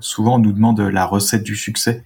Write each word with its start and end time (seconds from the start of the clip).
souvent 0.00 0.36
on 0.36 0.38
nous 0.38 0.52
demande 0.52 0.80
la 0.80 1.06
recette 1.06 1.42
du 1.42 1.56
succès. 1.56 2.02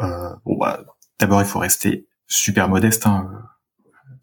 Euh, 0.00 0.30
bon, 0.44 0.56
bah, 0.58 0.84
d'abord 1.18 1.40
il 1.40 1.46
faut 1.46 1.58
rester 1.58 2.06
super 2.26 2.68
modeste. 2.68 3.06
Hein. 3.06 3.30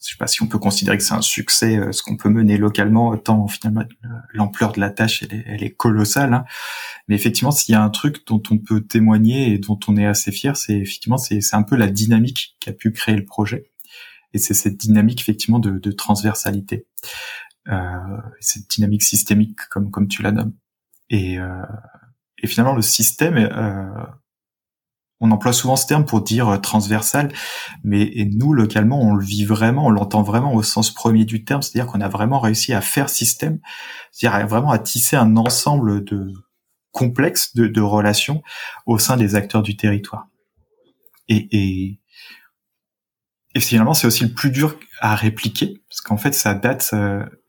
Je 0.02 0.12
sais 0.12 0.18
pas 0.18 0.28
si 0.28 0.42
on 0.42 0.48
peut 0.48 0.60
considérer 0.60 0.98
que 0.98 1.04
c'est 1.04 1.14
un 1.14 1.22
succès 1.22 1.78
euh, 1.78 1.92
ce 1.92 2.02
qu'on 2.04 2.16
peut 2.16 2.30
mener 2.30 2.58
localement, 2.58 3.16
tant 3.18 3.48
finalement 3.48 3.84
l'ampleur 4.34 4.72
de 4.72 4.80
la 4.80 4.90
tâche 4.90 5.24
elle 5.24 5.38
est, 5.38 5.44
elle 5.46 5.64
est 5.64 5.72
colossale. 5.72 6.34
hein. 6.34 6.46
Mais 7.08 7.16
effectivement, 7.16 7.52
s'il 7.52 7.74
y 7.74 7.76
a 7.76 7.84
un 7.84 7.90
truc 7.90 8.26
dont 8.28 8.42
on 8.50 8.58
peut 8.58 8.82
témoigner 8.82 9.52
et 9.52 9.58
dont 9.58 9.80
on 9.88 9.98
est 9.98 10.06
assez 10.06 10.32
fier, 10.32 10.56
c'est 10.56 10.78
effectivement 10.78 11.18
c'est 11.18 11.42
un 11.54 11.64
peu 11.64 11.76
la 11.76 11.88
dynamique 11.88 12.56
qui 12.60 12.70
a 12.70 12.74
pu 12.74 12.92
créer 12.92 13.16
le 13.16 13.26
projet. 13.26 13.72
Et 14.34 14.38
c'est 14.38 14.54
cette 14.54 14.78
dynamique 14.78 15.22
effectivement 15.22 15.60
de, 15.60 15.80
de 15.80 15.92
transversalité, 15.92 16.86
euh, 17.68 18.18
cette 18.40 18.70
dynamique 18.70 19.04
systémique 19.04 19.60
comme 19.70 19.92
comme 19.92 20.08
tu 20.08 20.22
la 20.22 20.32
nommes. 20.32 20.54
Et 21.10 21.40
euh, 21.40 21.64
et 22.42 22.48
finalement, 22.48 22.76
le 22.76 22.82
système, 22.82 23.38
euh, 23.38 24.06
on 25.22 25.32
emploie 25.32 25.52
souvent 25.52 25.76
ce 25.76 25.86
terme 25.86 26.06
pour 26.06 26.22
dire 26.22 26.48
euh, 26.48 26.58
transversal, 26.58 27.34
mais 27.84 28.04
et 28.04 28.26
nous, 28.26 28.54
localement, 28.54 29.02
on 29.02 29.14
le 29.14 29.26
vit 29.26 29.46
vraiment, 29.46 29.88
on 29.88 29.90
l'entend 29.90 30.24
vraiment 30.24 30.54
au 30.54 30.64
sens 30.64 30.94
premier 30.94 31.26
du 31.26 31.44
terme, 31.44 31.62
c'est-à-dire 31.62 31.92
qu'on 31.92 32.02
a 32.02 32.08
vraiment 32.08 32.40
réussi 32.40 32.74
à 32.74 32.82
faire 32.82 33.10
système, 33.10 33.60
c'est-à-dire 34.12 34.48
vraiment 34.48 34.72
à 34.72 34.80
tisser 34.80 35.18
un 35.18 35.36
ensemble 35.36 36.04
de 36.06 36.34
complexe 36.92 37.54
de, 37.56 37.68
de 37.68 37.82
relations 37.82 38.42
au 38.86 38.98
sein 38.98 39.18
des 39.18 39.36
acteurs 39.36 39.62
du 39.62 39.76
territoire. 39.76 40.28
Et, 41.28 41.48
et, 41.52 42.00
et 43.56 43.60
finalement, 43.60 43.94
c'est 43.94 44.08
aussi 44.08 44.24
le 44.24 44.34
plus 44.34 44.52
dur 44.52 44.80
à 45.02 45.16
répliquer, 45.16 45.84
parce 45.90 46.02
qu'en 46.02 46.18
fait, 46.18 46.34
ça 46.34 46.54
date, 46.54 46.94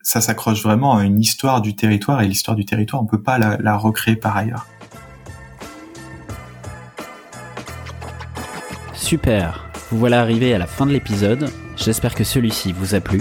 ça 0.01 0.21
s'accroche 0.21 0.61
vraiment 0.61 0.97
à 0.97 1.03
une 1.03 1.19
histoire 1.19 1.61
du 1.61 1.75
territoire, 1.75 2.21
et 2.21 2.27
l'histoire 2.27 2.55
du 2.55 2.65
territoire, 2.65 3.01
on 3.01 3.05
peut 3.05 3.23
pas 3.23 3.39
la, 3.39 3.57
la 3.57 3.77
recréer 3.77 4.15
par 4.15 4.35
ailleurs. 4.35 4.67
Super, 9.01 9.65
vous 9.89 9.97
voilà 9.97 10.21
arrivé 10.21 10.53
à 10.53 10.59
la 10.59 10.67
fin 10.67 10.85
de 10.85 10.91
l'épisode, 10.91 11.49
j'espère 11.75 12.13
que 12.13 12.23
celui-ci 12.23 12.71
vous 12.71 12.93
a 12.95 13.01
plu. 13.01 13.19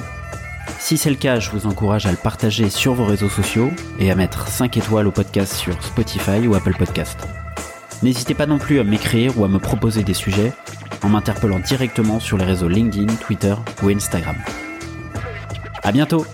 Si 0.78 0.98
c'est 0.98 1.10
le 1.10 1.16
cas, 1.16 1.40
je 1.40 1.50
vous 1.50 1.66
encourage 1.66 2.06
à 2.06 2.10
le 2.10 2.18
partager 2.18 2.68
sur 2.68 2.94
vos 2.94 3.06
réseaux 3.06 3.30
sociaux 3.30 3.70
et 3.98 4.10
à 4.10 4.14
mettre 4.14 4.46
5 4.46 4.76
étoiles 4.76 5.08
au 5.08 5.10
podcast 5.10 5.54
sur 5.54 5.82
Spotify 5.82 6.46
ou 6.46 6.54
Apple 6.54 6.76
Podcast. 6.76 7.26
N'hésitez 8.02 8.34
pas 8.34 8.46
non 8.46 8.58
plus 8.58 8.78
à 8.78 8.84
m'écrire 8.84 9.36
ou 9.40 9.44
à 9.44 9.48
me 9.48 9.58
proposer 9.58 10.04
des 10.04 10.14
sujets 10.14 10.52
en 11.02 11.08
m'interpellant 11.08 11.58
directement 11.58 12.20
sur 12.20 12.36
les 12.36 12.44
réseaux 12.44 12.68
LinkedIn, 12.68 13.12
Twitter 13.14 13.54
ou 13.82 13.88
Instagram. 13.88 14.36
À 15.82 15.92
bientôt 15.92 16.26